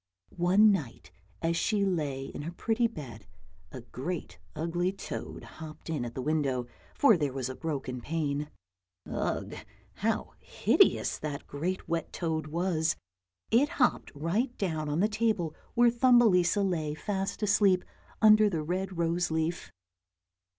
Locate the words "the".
6.15-6.23, 15.01-15.07, 18.49-18.63